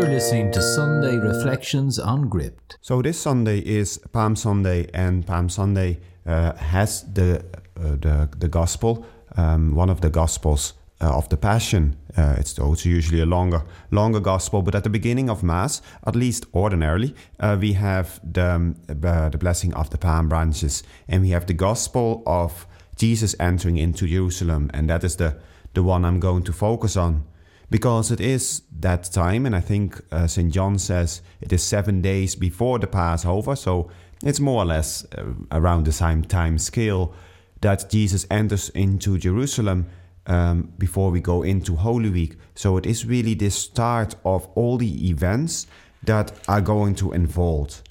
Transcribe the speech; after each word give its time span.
You're 0.00 0.08
listening 0.08 0.50
to 0.52 0.62
Sunday 0.62 1.18
Reflections 1.18 1.98
on 1.98 2.30
Gripped. 2.30 2.78
So 2.80 3.02
this 3.02 3.20
Sunday 3.20 3.58
is 3.58 3.98
Palm 4.12 4.34
Sunday, 4.34 4.88
and 4.94 5.26
Palm 5.26 5.50
Sunday 5.50 6.00
uh, 6.24 6.54
has 6.54 7.02
the 7.12 7.44
uh, 7.76 7.96
the 8.00 8.30
the 8.38 8.48
gospel, 8.48 9.04
um, 9.36 9.74
one 9.74 9.90
of 9.90 10.00
the 10.00 10.08
gospels 10.08 10.72
uh, 11.02 11.14
of 11.14 11.28
the 11.28 11.36
Passion. 11.36 11.96
Uh, 12.16 12.34
it's 12.38 12.58
also 12.58 12.88
usually 12.88 13.20
a 13.20 13.26
longer 13.26 13.62
longer 13.90 14.20
gospel, 14.20 14.62
but 14.62 14.74
at 14.74 14.84
the 14.84 14.90
beginning 14.90 15.28
of 15.28 15.42
Mass, 15.42 15.82
at 16.06 16.16
least 16.16 16.46
ordinarily, 16.54 17.14
uh, 17.38 17.58
we 17.60 17.74
have 17.74 18.20
the 18.24 18.54
um, 18.54 18.76
the 18.86 19.38
blessing 19.38 19.74
of 19.74 19.90
the 19.90 19.98
palm 19.98 20.30
branches, 20.30 20.82
and 21.08 21.22
we 21.22 21.28
have 21.28 21.44
the 21.44 21.52
gospel 21.52 22.22
of 22.24 22.66
Jesus 22.96 23.34
entering 23.38 23.76
into 23.76 24.06
Jerusalem, 24.06 24.70
and 24.72 24.88
that 24.88 25.04
is 25.04 25.16
the 25.16 25.36
the 25.74 25.82
one 25.82 26.06
I'm 26.06 26.20
going 26.20 26.44
to 26.44 26.54
focus 26.54 26.96
on 26.96 27.24
because 27.70 28.10
it 28.10 28.20
is 28.20 28.62
that 28.80 29.04
time, 29.04 29.46
and 29.46 29.54
I 29.54 29.60
think 29.60 30.00
uh, 30.10 30.26
St. 30.26 30.52
John 30.52 30.78
says 30.78 31.22
it 31.40 31.52
is 31.52 31.62
seven 31.62 32.02
days 32.02 32.34
before 32.34 32.78
the 32.78 32.88
Passover, 32.88 33.54
so 33.54 33.90
it's 34.24 34.40
more 34.40 34.62
or 34.62 34.66
less 34.66 35.06
uh, 35.16 35.32
around 35.52 35.84
the 35.84 35.92
same 35.92 36.24
time 36.24 36.58
scale 36.58 37.14
that 37.60 37.88
Jesus 37.88 38.26
enters 38.30 38.70
into 38.70 39.18
Jerusalem 39.18 39.86
um, 40.26 40.72
before 40.78 41.10
we 41.10 41.20
go 41.20 41.42
into 41.42 41.76
Holy 41.76 42.10
Week. 42.10 42.36
So 42.54 42.76
it 42.76 42.86
is 42.86 43.06
really 43.06 43.34
the 43.34 43.50
start 43.50 44.14
of 44.24 44.48
all 44.54 44.76
the 44.76 45.08
events 45.08 45.66
that 46.02 46.32
are 46.48 46.60
going 46.60 46.94
to 46.96 47.12
unfold. 47.12 47.82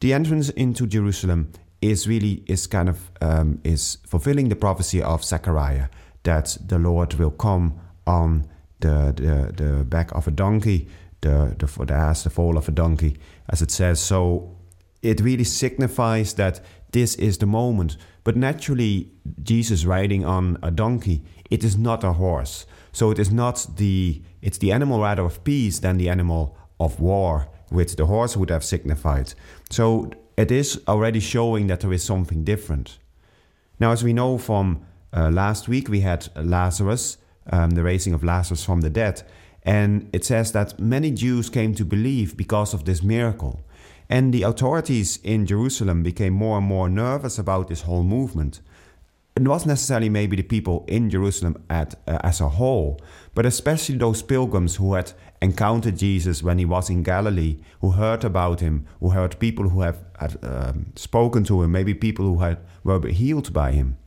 The 0.00 0.12
entrance 0.12 0.50
into 0.50 0.86
Jerusalem 0.86 1.52
is 1.80 2.08
really 2.08 2.42
is 2.46 2.66
kind 2.66 2.88
of 2.88 3.10
um, 3.20 3.60
is 3.62 3.98
fulfilling 4.06 4.48
the 4.48 4.56
prophecy 4.56 5.02
of 5.02 5.24
Zechariah 5.24 5.88
that 6.22 6.56
the 6.66 6.78
Lord 6.78 7.14
will 7.14 7.30
come 7.30 7.78
on 8.06 8.48
the, 8.80 9.12
the, 9.16 9.64
the 9.64 9.84
back 9.84 10.12
of 10.12 10.26
a 10.26 10.30
donkey, 10.30 10.88
the, 11.20 11.54
the, 11.58 11.84
the 11.84 11.94
ass, 11.94 12.24
the 12.24 12.30
foal 12.30 12.56
of 12.56 12.68
a 12.68 12.72
donkey, 12.72 13.16
as 13.48 13.62
it 13.62 13.70
says. 13.70 14.00
So 14.00 14.56
it 15.02 15.20
really 15.20 15.44
signifies 15.44 16.34
that 16.34 16.60
this 16.92 17.14
is 17.16 17.38
the 17.38 17.46
moment. 17.46 17.96
But 18.24 18.36
naturally, 18.36 19.12
Jesus 19.42 19.84
riding 19.84 20.24
on 20.24 20.58
a 20.62 20.70
donkey, 20.70 21.22
it 21.50 21.64
is 21.64 21.76
not 21.76 22.04
a 22.04 22.14
horse. 22.14 22.66
So 22.92 23.10
it 23.10 23.18
is 23.18 23.30
not 23.30 23.66
the, 23.76 24.22
it's 24.42 24.58
the 24.58 24.72
animal 24.72 25.00
rather 25.00 25.24
of 25.24 25.44
peace 25.44 25.78
than 25.78 25.98
the 25.98 26.08
animal 26.08 26.56
of 26.80 27.00
war, 27.00 27.48
which 27.68 27.96
the 27.96 28.06
horse 28.06 28.36
would 28.36 28.50
have 28.50 28.64
signified. 28.64 29.34
So 29.70 30.10
it 30.36 30.50
is 30.50 30.82
already 30.88 31.20
showing 31.20 31.66
that 31.68 31.80
there 31.80 31.92
is 31.92 32.04
something 32.04 32.44
different. 32.44 32.98
Now, 33.78 33.92
as 33.92 34.02
we 34.02 34.12
know 34.12 34.38
from 34.38 34.86
uh, 35.12 35.30
last 35.30 35.68
week, 35.68 35.88
we 35.88 36.00
had 36.00 36.28
Lazarus 36.34 37.18
um, 37.50 37.70
the 37.70 37.82
raising 37.82 38.14
of 38.14 38.24
Lazarus 38.24 38.64
from 38.64 38.80
the 38.80 38.90
dead. 38.90 39.22
And 39.62 40.08
it 40.12 40.24
says 40.24 40.52
that 40.52 40.78
many 40.78 41.10
Jews 41.10 41.50
came 41.50 41.74
to 41.74 41.84
believe 41.84 42.36
because 42.36 42.72
of 42.72 42.84
this 42.84 43.02
miracle. 43.02 43.60
And 44.08 44.32
the 44.32 44.44
authorities 44.44 45.18
in 45.24 45.46
Jerusalem 45.46 46.04
became 46.04 46.32
more 46.32 46.58
and 46.58 46.66
more 46.66 46.88
nervous 46.88 47.38
about 47.38 47.68
this 47.68 47.82
whole 47.82 48.04
movement. 48.04 48.60
It 49.34 49.42
wasn't 49.42 49.70
necessarily 49.70 50.08
maybe 50.08 50.36
the 50.36 50.44
people 50.44 50.84
in 50.86 51.10
Jerusalem 51.10 51.62
at, 51.68 51.96
uh, 52.06 52.18
as 52.22 52.40
a 52.40 52.48
whole, 52.48 53.00
but 53.34 53.44
especially 53.44 53.98
those 53.98 54.22
pilgrims 54.22 54.76
who 54.76 54.94
had 54.94 55.12
encountered 55.42 55.98
Jesus 55.98 56.42
when 56.42 56.58
he 56.58 56.64
was 56.64 56.88
in 56.88 57.02
Galilee, 57.02 57.58
who 57.80 57.90
heard 57.90 58.24
about 58.24 58.60
him, 58.60 58.86
who 59.00 59.10
heard 59.10 59.38
people 59.38 59.68
who 59.68 59.80
have 59.80 59.98
had, 60.18 60.38
um, 60.42 60.86
spoken 60.94 61.44
to 61.44 61.62
him, 61.62 61.72
maybe 61.72 61.92
people 61.92 62.24
who 62.24 62.38
had, 62.38 62.58
were 62.84 63.06
healed 63.08 63.52
by 63.52 63.72
him 63.72 63.98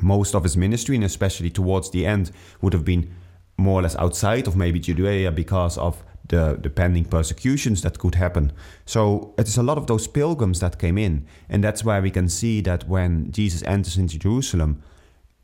most 0.00 0.34
of 0.34 0.42
his 0.42 0.56
ministry, 0.56 0.96
and 0.96 1.04
especially 1.04 1.50
towards 1.50 1.90
the 1.90 2.06
end, 2.06 2.30
would 2.60 2.72
have 2.72 2.84
been 2.84 3.14
more 3.56 3.80
or 3.80 3.82
less 3.82 3.96
outside 3.96 4.46
of 4.46 4.56
maybe 4.56 4.80
Judea 4.80 5.30
because 5.30 5.78
of 5.78 6.02
the, 6.28 6.58
the 6.60 6.70
pending 6.70 7.04
persecutions 7.04 7.82
that 7.82 7.98
could 7.98 8.14
happen. 8.14 8.52
So 8.86 9.34
it 9.38 9.46
is 9.46 9.56
a 9.56 9.62
lot 9.62 9.78
of 9.78 9.86
those 9.86 10.06
pilgrims 10.06 10.60
that 10.60 10.78
came 10.78 10.98
in. 10.98 11.26
And 11.48 11.62
that's 11.62 11.84
why 11.84 12.00
we 12.00 12.10
can 12.10 12.28
see 12.28 12.60
that 12.62 12.88
when 12.88 13.30
Jesus 13.30 13.62
enters 13.64 13.98
into 13.98 14.18
Jerusalem, 14.18 14.82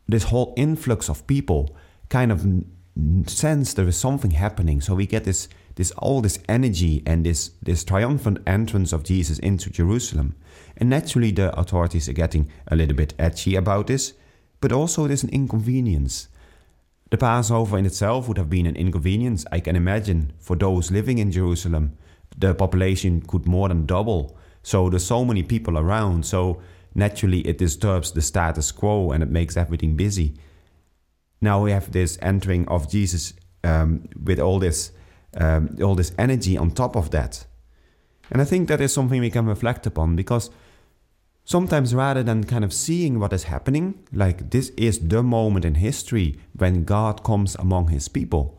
this 0.09 0.25
whole 0.25 0.55
influx 0.57 1.09
of 1.09 1.27
people 1.27 1.77
kind 2.09 2.33
of 2.33 2.45
sense 3.27 3.75
there 3.75 3.87
is 3.87 3.97
something 3.97 4.33
happening. 4.33 4.81
So 4.81 4.95
we 4.95 5.07
get 5.07 5.25
this 5.25 5.49
this 5.77 5.93
all 5.93 6.21
this 6.21 6.39
energy 6.49 7.03
and 7.07 7.25
this 7.25 7.53
this 7.63 7.85
triumphant 7.85 8.39
entrance 8.47 8.93
of 8.93 9.05
Jesus 9.05 9.39
into 9.39 9.71
Jerusalem. 9.71 10.35
And 10.77 10.91
naturally 10.91 11.31
the 11.31 11.57
authorities 11.59 12.09
are 12.09 12.15
getting 12.15 12.51
a 12.67 12.77
little 12.77 12.97
bit 12.97 13.15
edgy 13.19 13.55
about 13.55 13.87
this 13.87 14.15
but 14.61 14.73
also 14.73 15.05
it 15.05 15.11
is 15.11 15.23
an 15.23 15.31
inconvenience. 15.31 16.29
The 17.11 17.19
Passover 17.19 17.77
in 17.77 17.87
itself 17.87 18.29
would 18.29 18.39
have 18.39 18.51
been 18.51 18.67
an 18.67 18.77
inconvenience, 18.77 19.45
I 19.51 19.61
can 19.61 19.75
imagine, 19.75 20.33
for 20.39 20.57
those 20.57 20.91
living 20.91 21.19
in 21.19 21.33
Jerusalem. 21.33 21.97
The 22.39 22.55
population 22.55 23.21
could 23.23 23.47
more 23.47 23.69
than 23.69 23.87
double, 23.87 24.37
so 24.63 24.89
there's 24.89 25.07
so 25.07 25.25
many 25.25 25.43
people 25.43 25.79
around, 25.79 26.25
so 26.25 26.61
naturally 26.95 27.41
it 27.41 27.59
disturbs 27.59 28.13
the 28.13 28.23
status 28.23 28.71
quo 28.73 29.11
and 29.11 29.23
it 29.23 29.31
makes 29.31 29.57
everything 29.57 29.97
busy. 29.97 30.35
Now 31.41 31.63
we 31.63 31.73
have 31.73 31.93
this 31.93 32.19
entering 32.21 32.69
of 32.69 32.91
Jesus 32.91 33.35
um, 33.65 34.09
with 34.23 34.39
all 34.39 34.59
this, 34.59 34.93
um, 35.37 35.77
all 35.83 35.95
this 35.95 36.13
energy 36.19 36.57
on 36.57 36.71
top 36.71 36.97
of 36.97 37.11
that. 37.11 37.47
And 38.31 38.41
I 38.41 38.45
think 38.45 38.69
that 38.69 38.81
is 38.81 38.93
something 38.93 39.21
we 39.21 39.31
can 39.31 39.47
reflect 39.47 39.87
upon 39.87 40.15
because 40.17 40.51
Sometimes, 41.51 41.97
rather 41.97 42.23
than 42.23 42.45
kind 42.45 42.63
of 42.63 42.73
seeing 42.73 43.19
what 43.19 43.33
is 43.33 43.43
happening, 43.43 43.99
like 44.13 44.51
this 44.51 44.69
is 44.77 45.01
the 45.01 45.21
moment 45.21 45.65
in 45.65 45.75
history 45.75 46.39
when 46.57 46.85
God 46.85 47.25
comes 47.25 47.57
among 47.57 47.89
his 47.89 48.07
people, 48.07 48.57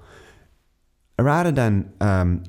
rather 1.18 1.54
than 1.54 1.94
um, 2.02 2.44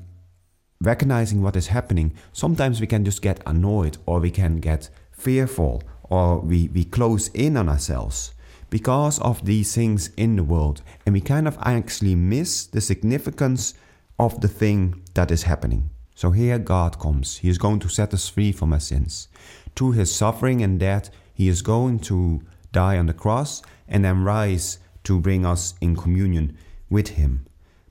recognizing 0.81 1.41
what 1.41 1.55
is 1.55 1.67
happening, 1.67 2.13
sometimes 2.33 2.81
we 2.81 2.87
can 2.87 3.05
just 3.05 3.21
get 3.21 3.41
annoyed 3.45 3.97
or 4.05 4.19
we 4.19 4.31
can 4.31 4.57
get 4.57 4.89
fearful 5.13 5.81
or 6.09 6.39
we, 6.39 6.67
we 6.73 6.83
close 6.83 7.29
in 7.29 7.55
on 7.55 7.69
ourselves 7.69 8.33
because 8.69 9.21
of 9.21 9.45
these 9.45 9.73
things 9.73 10.09
in 10.17 10.35
the 10.35 10.43
world 10.43 10.81
and 11.05 11.13
we 11.13 11.21
kind 11.21 11.47
of 11.47 11.57
actually 11.61 12.15
miss 12.15 12.65
the 12.65 12.81
significance 12.81 13.75
of 14.19 14.41
the 14.41 14.49
thing 14.49 15.03
that 15.13 15.31
is 15.31 15.43
happening. 15.43 15.89
So 16.15 16.31
here 16.31 16.59
God 16.59 16.99
comes. 16.99 17.37
He 17.37 17.49
is 17.49 17.57
going 17.57 17.79
to 17.79 17.89
set 17.89 18.13
us 18.13 18.27
free 18.27 18.51
from 18.51 18.73
our 18.73 18.79
sins 18.81 19.29
to 19.75 19.91
his 19.91 20.13
suffering 20.13 20.61
and 20.61 20.79
death, 20.79 21.09
he 21.33 21.47
is 21.47 21.61
going 21.61 21.99
to 21.99 22.41
die 22.71 22.97
on 22.97 23.07
the 23.07 23.13
cross 23.13 23.61
and 23.87 24.03
then 24.05 24.23
rise 24.23 24.79
to 25.03 25.19
bring 25.19 25.45
us 25.45 25.75
in 25.81 25.95
communion 25.95 26.57
with 26.89 27.09
him. 27.09 27.45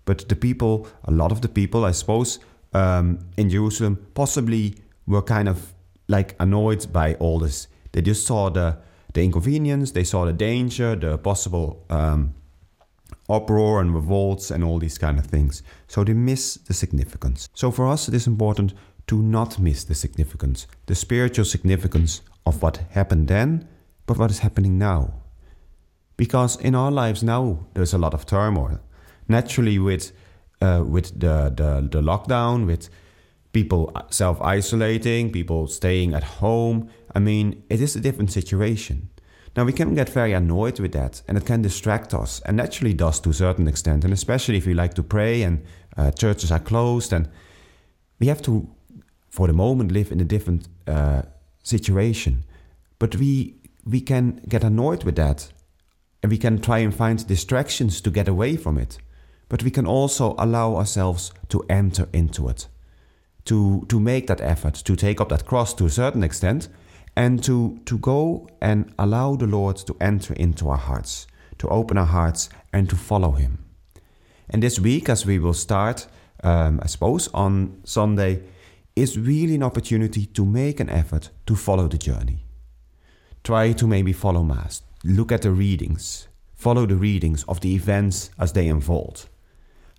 But 0.05 0.29
the 0.29 0.37
people, 0.37 0.89
a 1.05 1.11
lot 1.11 1.33
of 1.33 1.41
the 1.43 1.49
people, 1.49 1.85
I 1.85 1.93
suppose, 1.93 2.39
um, 2.73 3.19
in 3.37 3.51
Jerusalem 3.51 4.07
possibly 4.15 4.77
were 5.07 5.23
kind 5.23 5.49
of 5.49 5.75
like 6.09 6.35
annoyed 6.41 6.93
by 6.93 7.15
all 7.15 7.39
this. 7.39 7.69
They 7.93 8.03
just 8.03 8.27
saw 8.27 8.51
the, 8.51 8.79
the 9.13 9.23
inconvenience, 9.23 9.93
they 9.93 10.05
saw 10.05 10.25
the 10.25 10.33
danger, 10.33 10.97
the 10.97 11.19
possible 11.19 11.85
um, 11.91 12.35
uproar 13.29 13.81
and 13.81 13.95
revolts 13.95 14.51
and 14.51 14.65
all 14.65 14.79
these 14.79 14.99
kind 14.99 15.19
of 15.19 15.27
things. 15.27 15.63
So 15.87 16.05
they 16.05 16.15
miss 16.15 16.55
the 16.55 16.75
significance. 16.75 17.49
So 17.55 17.71
for 17.71 17.87
us, 17.87 18.09
it 18.09 18.15
is 18.15 18.27
important 18.27 18.75
to 19.07 19.23
not 19.23 19.59
miss 19.59 19.85
the 19.85 19.95
significance, 19.95 20.67
the 20.87 20.95
spiritual 20.95 21.45
significance 21.45 22.23
of 22.47 22.63
what 22.63 22.79
happened 22.91 23.29
then, 23.29 23.69
but 24.07 24.19
what 24.19 24.31
is 24.31 24.41
happening 24.41 24.79
now. 24.79 25.15
Because 26.17 26.57
in 26.61 26.75
our 26.75 26.91
lives 26.91 27.23
now, 27.23 27.67
there's 27.75 27.95
a 27.95 27.99
lot 27.99 28.15
of 28.15 28.27
turmoil. 28.27 28.81
Naturally, 29.29 29.79
with 29.79 30.13
uh, 30.61 30.85
with 30.87 31.19
the, 31.19 31.53
the 31.57 31.89
the 31.91 32.01
lockdown, 32.01 32.67
with 32.67 32.89
people 33.53 33.93
self 34.11 34.41
isolating, 34.41 35.31
people 35.31 35.67
staying 35.67 36.15
at 36.15 36.25
home. 36.25 36.89
I 37.15 37.19
mean, 37.19 37.63
it 37.69 37.81
is 37.81 37.97
a 37.97 38.01
different 38.01 38.33
situation. 38.33 39.09
Now, 39.57 39.65
we 39.65 39.73
can 39.73 39.95
get 39.95 40.09
very 40.09 40.33
annoyed 40.33 40.81
with 40.81 40.93
that, 40.93 41.23
and 41.29 41.37
it 41.37 41.45
can 41.45 41.61
distract 41.61 42.15
us, 42.15 42.41
and 42.47 42.57
naturally 42.57 42.95
does 42.95 43.21
to 43.21 43.31
a 43.31 43.35
certain 43.35 43.69
extent, 43.69 44.05
and 44.05 44.13
especially 44.13 44.57
if 44.57 44.67
we 44.67 44.73
like 44.73 44.95
to 44.95 45.03
pray 45.03 45.43
and 45.43 45.63
uh, 45.97 46.11
churches 46.11 46.51
are 46.51 46.59
closed, 46.59 47.13
and 47.13 47.29
we 48.19 48.29
have 48.29 48.41
to 48.43 48.67
for 49.33 49.47
the 49.47 49.53
moment 49.55 49.91
live 49.91 50.13
in 50.13 50.21
a 50.21 50.25
different 50.25 50.69
uh, 50.87 51.23
situation. 51.63 52.45
But 52.99 53.17
we 53.17 53.57
we 53.85 54.01
can 54.01 54.41
get 54.47 54.63
annoyed 54.63 55.03
with 55.05 55.17
that, 55.17 55.53
and 56.23 56.31
we 56.31 56.39
can 56.39 56.61
try 56.61 56.79
and 56.79 56.95
find 56.95 57.27
distractions 57.27 58.01
to 58.03 58.11
get 58.11 58.29
away 58.29 58.57
from 58.57 58.79
it. 58.79 58.99
But 59.49 59.63
we 59.65 59.71
can 59.71 59.87
also 59.87 60.35
allow 60.39 60.77
ourselves 60.77 61.33
to 61.49 61.65
enter 61.69 62.09
into 62.13 62.49
it, 62.49 62.69
to 63.47 63.85
to 63.89 63.99
make 63.99 64.27
that 64.27 64.41
effort, 64.41 64.75
to 64.75 64.97
take 64.97 65.21
up 65.21 65.31
that 65.31 65.47
cross 65.47 65.75
to 65.75 65.87
a 65.87 65.91
certain 65.91 66.23
extent, 66.23 66.69
and 67.17 67.43
to 67.43 67.81
to 67.87 67.99
go 67.99 68.49
and 68.61 68.93
allow 68.99 69.37
the 69.37 69.47
Lord 69.47 69.77
to 69.87 69.97
enter 69.99 70.35
into 70.35 70.69
our 70.69 70.79
hearts, 70.79 71.27
to 71.59 71.69
open 71.69 71.99
our 71.99 72.07
hearts 72.07 72.51
and 72.73 72.89
to 72.91 72.97
follow 72.97 73.33
Him. 73.33 73.65
And 74.51 74.63
this 74.63 74.79
week, 74.79 75.09
as 75.09 75.25
we 75.25 75.39
will 75.39 75.55
start, 75.55 76.07
um, 76.45 76.81
I 76.83 76.87
suppose 76.87 77.29
on 77.33 77.81
Sunday 77.85 78.43
is 78.95 79.19
really 79.19 79.55
an 79.55 79.63
opportunity 79.63 80.27
to 80.27 80.45
make 80.45 80.81
an 80.81 80.91
effort 80.91 81.31
to 81.47 81.57
follow 81.57 81.89
the 81.89 81.99
journey. 81.99 82.45
Try 83.43 83.73
to 83.73 83.87
maybe 83.87 84.13
follow 84.13 84.43
Mass, 84.43 84.83
look 85.05 85.33
at 85.33 85.43
the 85.43 85.51
readings, 85.51 86.29
follow 86.55 86.87
the 86.87 86.97
readings 86.97 87.45
of 87.45 87.61
the 87.61 87.75
events 87.75 88.31
as 88.39 88.53
they 88.53 88.69
unfold. 88.69 89.29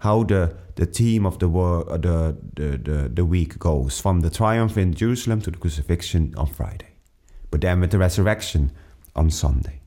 how 0.03 0.21
the, 0.21 0.53
the 0.75 0.85
theme 0.85 1.25
of 1.25 1.39
the, 1.39 1.49
uh, 1.49 1.97
the, 1.97 2.37
the, 2.55 2.77
the, 2.77 3.09
the 3.13 3.23
week 3.23 3.57
goes 3.57 4.01
from 4.01 4.19
the 4.19 4.29
triumph 4.29 4.77
in 4.77 4.93
Jerusalem 4.93 5.39
to 5.41 5.49
the 5.49 5.57
crucifixion 5.57 6.33
on 6.35 6.47
Friday, 6.47 6.89
but 7.49 7.61
then 7.61 7.79
with 7.79 7.91
the 7.91 7.97
resurrection 7.97 8.73
on 9.15 9.31
Sunday. 9.31 9.79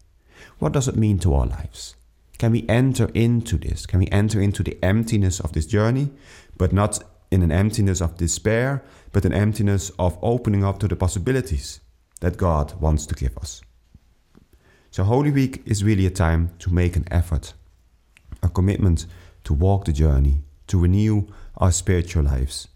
What 0.58 0.73
does 0.73 0.88
it 0.88 0.97
mean 0.97 1.19
to 1.19 1.35
our 1.35 1.44
lives? 1.44 1.97
Can 2.38 2.53
we 2.53 2.64
enter 2.67 3.11
into 3.12 3.58
this? 3.58 3.85
Can 3.85 4.00
we 4.00 4.08
enter 4.11 4.41
into 4.41 4.62
the 4.62 4.79
emptiness 4.82 5.38
of 5.38 5.53
this 5.53 5.67
journey, 5.67 6.11
but 6.56 6.73
not 6.73 6.99
in 7.31 7.43
an 7.43 7.52
emptiness 7.52 8.00
of 8.00 8.17
despair, 8.17 8.82
but 9.12 9.25
an 9.25 9.32
emptiness 9.32 9.90
of 9.99 10.19
opening 10.23 10.64
up 10.64 10.78
to 10.81 10.88
the 10.88 10.96
possibilities 10.96 11.81
that 12.20 12.37
God 12.37 12.81
wants 12.81 13.06
to 13.06 13.14
give 13.14 13.37
us? 13.38 13.62
So, 14.90 15.05
Holy 15.05 15.31
Week 15.31 15.62
is 15.67 15.84
really 15.84 16.06
a 16.06 16.11
time 16.11 16.50
to 16.61 16.73
make 16.73 16.96
an 16.96 17.06
effort, 17.11 17.52
a 18.43 18.49
commitment 18.49 19.06
to 19.44 19.52
walk 19.52 19.84
the 19.84 19.93
journey, 19.93 20.43
to 20.69 20.78
renew 20.78 21.26
our 21.56 21.73
spiritual 21.73 22.25
lives, 22.25 22.69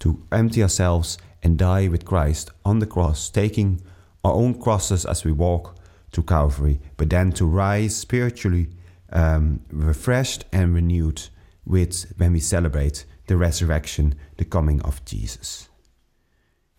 to 0.00 0.22
empty 0.32 0.62
ourselves 0.62 1.18
and 1.42 1.58
die 1.58 1.88
with 1.88 2.04
Christ 2.04 2.50
on 2.64 2.78
the 2.78 2.86
cross, 2.86 3.30
taking 3.30 3.80
our 4.24 4.32
own 4.32 4.60
crosses 4.60 5.04
as 5.04 5.24
we 5.24 5.32
walk 5.32 5.76
to 6.12 6.22
Calvary, 6.22 6.80
but 6.96 7.10
then 7.10 7.32
to 7.32 7.46
rise 7.46 7.96
spiritually 7.96 8.68
um, 9.12 9.60
refreshed 9.70 10.44
and 10.52 10.74
renewed 10.74 11.28
with 11.64 12.12
when 12.16 12.32
we 12.32 12.40
celebrate 12.40 13.04
the 13.30 13.36
resurrection, 13.36 14.12
the 14.38 14.44
coming 14.44 14.82
of 14.82 15.04
Jesus. 15.04 15.68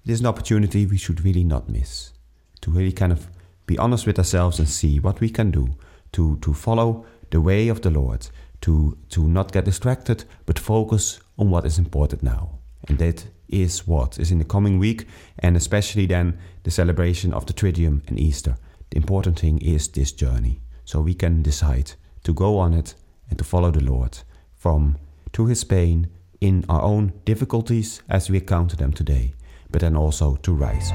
It 0.04 0.12
is 0.12 0.20
an 0.20 0.26
opportunity 0.26 0.86
we 0.86 0.98
should 0.98 1.24
really 1.24 1.46
not 1.46 1.70
miss 1.70 2.12
to 2.60 2.70
really 2.70 2.92
kind 2.92 3.14
of 3.14 3.30
be 3.66 3.78
honest 3.78 4.06
with 4.06 4.18
ourselves 4.18 4.60
and 4.60 4.68
see 4.68 5.00
what 5.00 5.22
we 5.22 5.30
can 5.30 5.50
do 5.52 5.76
to, 6.12 6.36
to 6.42 6.54
follow 6.54 7.06
the 7.30 7.40
way 7.40 7.70
of 7.70 7.84
the 7.84 7.90
Lord, 7.90 8.28
to, 8.60 8.98
to 9.12 9.30
not 9.30 9.54
get 9.54 9.64
distracted, 9.64 10.26
but 10.46 10.60
focus 10.60 11.22
on 11.38 11.50
what 11.50 11.66
is 11.66 11.80
important 11.80 12.22
now. 12.22 12.60
And 12.90 12.98
that 12.98 13.28
is 13.48 13.88
what 13.88 14.20
is 14.20 14.30
in 14.30 14.40
the 14.40 14.44
coming 14.44 14.78
week, 14.78 15.08
and 15.40 15.56
especially 15.56 16.06
then 16.06 16.38
the 16.64 16.72
celebration 16.72 17.34
of 17.34 17.46
the 17.46 17.54
Triduum 17.54 18.06
and 18.10 18.20
Easter. 18.20 18.58
The 18.90 18.98
important 18.98 19.40
thing 19.40 19.60
is 19.60 19.88
this 19.88 20.12
journey, 20.12 20.60
so 20.84 21.00
we 21.00 21.14
can 21.14 21.44
decide 21.44 21.94
to 22.26 22.34
go 22.34 22.58
on 22.58 22.74
it 22.74 22.94
and 23.30 23.38
to 23.38 23.46
follow 23.46 23.72
the 23.72 23.80
Lord 23.80 24.18
from 24.54 24.98
to 25.32 25.46
his 25.46 25.64
pain 25.64 26.10
in 26.42 26.66
our 26.68 26.82
own 26.82 27.14
difficulties 27.24 28.02
as 28.10 28.30
we 28.30 28.40
encounter 28.40 28.76
them 28.76 28.92
today, 28.92 29.34
but 29.70 29.82
then 29.82 29.96
also 29.96 30.36
to 30.38 30.54
rise. 30.54 30.92